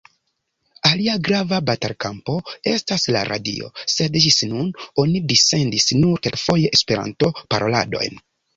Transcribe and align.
Alia 0.91 1.17
grava 1.27 1.59
batalkampo 1.67 2.37
estas 2.71 3.05
la 3.17 3.21
radio, 3.29 3.69
sed 3.97 4.19
ĝis 4.25 4.41
nun 4.55 4.73
oni 5.05 5.23
dissendis 5.35 5.89
nur 6.01 6.27
kelkfoje 6.27 6.75
Esperanto-paroladojn. 6.81 8.21